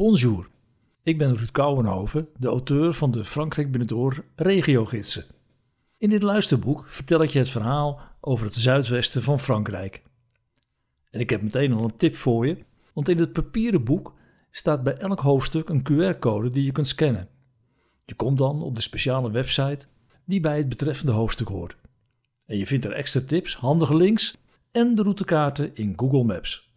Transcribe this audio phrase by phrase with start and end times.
[0.00, 0.48] Bonjour,
[1.02, 5.24] ik ben Ruud Kouwenhoven, de auteur van de Frankrijk Binnendoor regiogidsen.
[5.98, 10.02] In dit luisterboek vertel ik je het verhaal over het zuidwesten van Frankrijk.
[11.10, 12.56] En ik heb meteen al een tip voor je,
[12.92, 14.14] want in het papieren boek
[14.50, 17.28] staat bij elk hoofdstuk een QR-code die je kunt scannen.
[18.04, 19.86] Je komt dan op de speciale website
[20.24, 21.76] die bij het betreffende hoofdstuk hoort.
[22.46, 24.36] En je vindt er extra tips, handige links
[24.70, 26.70] en de routekaarten in Google Maps.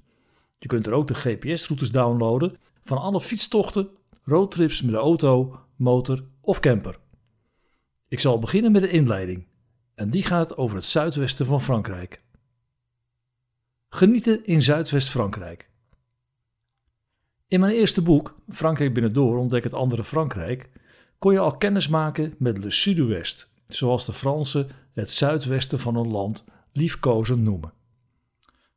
[0.60, 3.90] Je kunt er ook de GPS-routes downloaden van alle fietstochten,
[4.24, 7.00] roadtrips met de auto, motor of camper.
[8.08, 9.48] Ik zal beginnen met de inleiding
[9.96, 12.24] en die gaat over het zuidwesten van Frankrijk.
[13.90, 15.70] Genieten in Zuidwest-Frankrijk.
[17.48, 20.70] In mijn eerste boek, Frankrijk binnendoor ontdek het andere Frankrijk,
[21.20, 26.08] kon je al kennis maken met Le Sud-Ouest, zoals de Fransen het zuidwesten van een
[26.08, 27.74] land liefkozend noemen.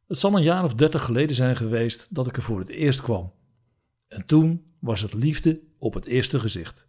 [0.06, 3.02] Het zal een jaar of dertig geleden zijn geweest dat ik er voor het eerst
[3.02, 3.32] kwam.
[4.08, 6.88] En toen was het liefde op het eerste gezicht.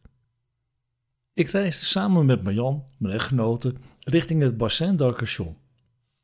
[1.33, 5.57] Ik reisde samen met Marjan, mijn echtgenote, richting het Bassin d'Arcachon.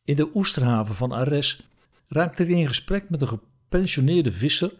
[0.03, 1.61] In de oesterhaven van Arès
[2.07, 4.73] raakte hij in gesprek met een gepensioneerde visser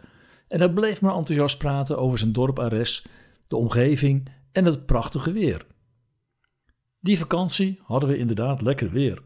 [0.48, 3.06] en hij bleef maar enthousiast praten over zijn dorp Arès,
[3.48, 5.66] de omgeving en het prachtige weer.
[7.00, 9.22] Die vakantie hadden we inderdaad lekker weer.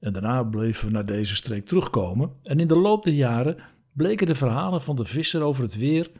[0.00, 2.32] En daarna bleven we naar deze streek terugkomen.
[2.42, 3.56] En in de loop der jaren
[3.92, 6.10] bleken de verhalen van de visser over het weer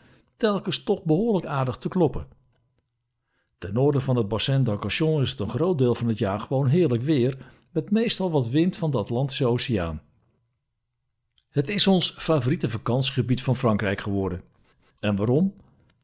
[0.43, 2.27] telkens toch behoorlijk aardig te kloppen.
[3.59, 6.67] Ten noorden van het Bassin d'Arcachon is het een groot deel van het jaar gewoon
[6.67, 7.37] heerlijk weer,
[7.71, 10.03] met meestal wat wind van de Atlantische Oceaan.
[11.51, 14.43] Het is ons favoriete vakantiegebied van Frankrijk geworden.
[15.01, 15.55] En waarom?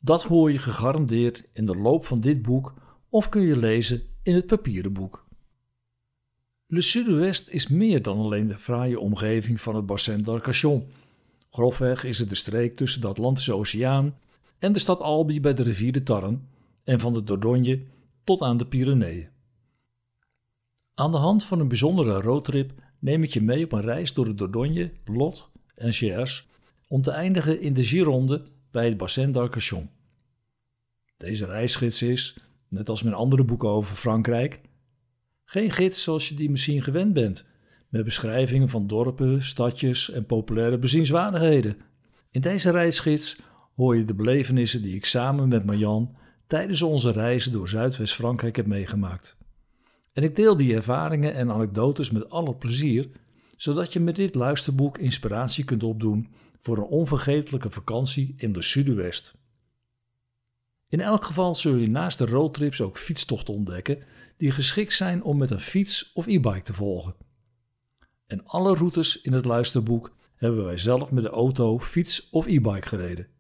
[0.01, 2.75] Dat hoor je gegarandeerd in de loop van dit boek
[3.09, 5.27] of kun je lezen in het papieren boek.
[6.67, 10.91] Le Sud-Ouest is meer dan alleen de fraaie omgeving van het Bassin d'Arcachon.
[11.51, 14.15] Grofweg is het de streek tussen de Atlantische Oceaan
[14.59, 16.49] en de stad Albi bij de rivier de Tarn
[16.85, 17.83] en van de Dordogne
[18.25, 19.29] tot aan de Pyreneeën.
[20.95, 24.25] Aan de hand van een bijzondere roadtrip neem ik je mee op een reis door
[24.25, 26.49] de Dordogne, Lot en Gers
[26.89, 29.91] om te eindigen in de Gironde bij het Bassin d'Arcachon.
[31.17, 32.39] Deze reisgids is,
[32.69, 34.61] net als mijn andere boeken over Frankrijk,
[35.45, 37.45] geen gids zoals je die misschien gewend bent,
[37.89, 41.77] met beschrijvingen van dorpen, stadjes en populaire bezienswaardigheden.
[42.31, 43.39] In deze reisgids
[43.79, 46.17] hoor je de belevenissen die ik samen met Marjan
[46.47, 49.37] tijdens onze reizen door Zuidwest-Frankrijk heb meegemaakt.
[50.13, 53.11] En ik deel die ervaringen en anekdotes met alle plezier,
[53.57, 56.29] zodat je met dit luisterboek inspiratie kunt opdoen
[56.61, 59.35] voor een onvergetelijke vakantie in de Zuidwest.
[60.89, 64.03] In elk geval zul je naast de roadtrips ook fietstochten ontdekken
[64.37, 67.15] die geschikt zijn om met een fiets of e-bike te volgen.
[68.27, 72.89] En alle routes in het luisterboek hebben wij zelf met de auto, fiets of e-bike
[72.89, 73.37] gereden.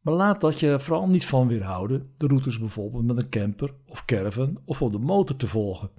[0.00, 4.04] Maar laat dat je vooral niet van weerhouden de routes bijvoorbeeld met een camper of
[4.04, 5.90] caravan of op de motor te volgen.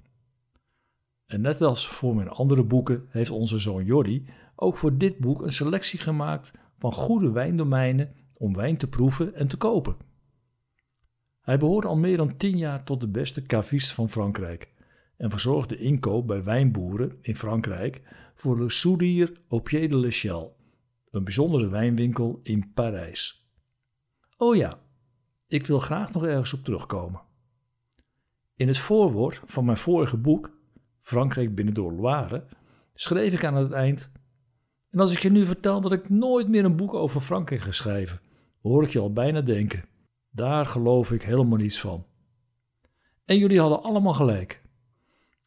[1.26, 5.42] En net als voor mijn andere boeken heeft onze zoon Jordi ook voor dit boek
[5.42, 9.96] een selectie gemaakt van goede wijndomeinen om wijn te proeven en te kopen.
[11.40, 14.68] Hij behoort al meer dan tien jaar tot de beste cavist van Frankrijk
[15.16, 18.02] en verzorgt de inkoop bij wijnboeren in Frankrijk
[18.34, 20.52] voor Le Sourire au Pied de l'Echelle,
[21.10, 23.49] een bijzondere wijnwinkel in Parijs.
[24.40, 24.78] Oh ja,
[25.46, 27.20] ik wil graag nog ergens op terugkomen.
[28.54, 30.50] In het voorwoord van mijn vorige boek,
[31.00, 32.44] Frankrijk binnen door Loire,
[32.94, 34.10] schreef ik aan het eind:
[34.90, 37.72] En als ik je nu vertel dat ik nooit meer een boek over Frankrijk ga
[37.72, 38.20] schrijven,
[38.62, 39.84] hoor ik je al bijna denken.
[40.30, 42.06] Daar geloof ik helemaal niets van.
[43.24, 44.62] En jullie hadden allemaal gelijk.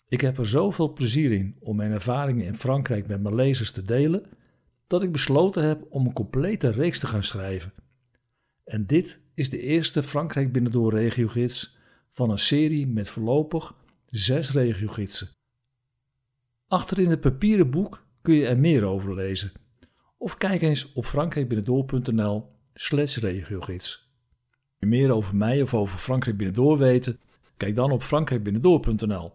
[0.08, 3.84] Ik heb er zoveel plezier in om mijn ervaringen in Frankrijk met mijn lezers te
[3.84, 4.26] delen,
[4.88, 7.74] dat ik besloten heb om een complete reeks te gaan schrijven.
[8.64, 11.78] En dit is de eerste Frankrijk binnendoor regiogids
[12.10, 13.76] van een serie met voorlopig
[14.10, 15.30] zes regiogidsen.
[16.68, 19.52] Achterin het papieren boek kun je er meer over lezen.
[20.18, 24.12] Of kijk eens op frankrijkbinnendoor.nl slash regiogids
[24.84, 27.20] je meer over mij of over Frankrijk Binnendoor weten?
[27.58, 29.32] Kijk dan op frankrijkbinnendoor.nl.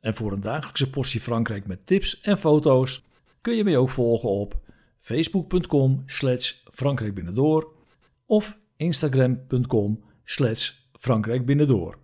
[0.00, 3.04] En voor een dagelijkse portie Frankrijk met tips en foto's
[3.40, 4.60] kun je mij ook volgen op
[4.96, 7.72] facebook.com slash frankrijkbinnendoor
[8.30, 11.98] of instagram.com slash frankrijkbinnendoor.